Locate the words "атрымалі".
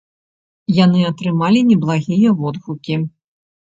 1.11-1.59